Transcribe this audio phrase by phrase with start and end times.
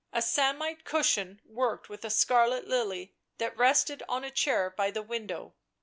[0.11, 5.03] A samite cushion worked with a scarlet lily that rested on a chair by the
[5.03, 5.53] window.